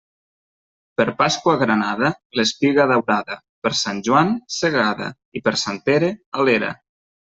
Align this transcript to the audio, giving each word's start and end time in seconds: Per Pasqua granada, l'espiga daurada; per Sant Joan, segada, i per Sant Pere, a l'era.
Per 1.01 1.05
Pasqua 1.19 1.55
granada, 1.65 2.09
l'espiga 2.41 2.89
daurada; 2.95 3.39
per 3.63 3.75
Sant 3.83 4.03
Joan, 4.11 4.35
segada, 4.59 5.15
i 5.43 5.47
per 5.49 5.59
Sant 5.69 5.83
Pere, 5.89 6.15
a 6.43 6.53
l'era. 6.53 6.77